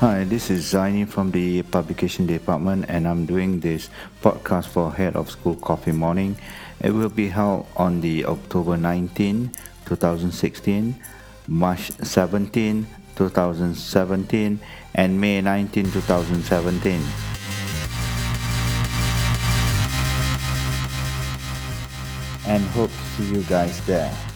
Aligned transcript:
Hi, 0.00 0.24
this 0.24 0.48
is 0.48 0.64
Zaini 0.64 1.04
from 1.04 1.30
the 1.30 1.60
Publication 1.60 2.24
Department, 2.24 2.86
and 2.88 3.06
I'm 3.06 3.26
doing 3.26 3.60
this 3.60 3.90
podcast 4.22 4.68
for 4.68 4.90
Head 4.90 5.14
of 5.14 5.30
School 5.30 5.56
Coffee 5.56 5.92
Morning. 5.92 6.38
It 6.80 6.92
will 6.92 7.10
be 7.10 7.28
held 7.28 7.66
on 7.76 8.00
the 8.00 8.24
October 8.24 8.78
19, 8.78 9.52
2016, 9.84 10.96
March 11.48 11.90
17, 12.00 12.86
2017, 13.14 14.60
and 14.94 15.20
May 15.20 15.42
19, 15.42 15.92
2017. 15.92 17.02
And 22.46 22.64
hope 22.72 22.88
to 22.88 23.04
see 23.20 23.34
you 23.34 23.42
guys 23.42 23.84
there. 23.84 24.29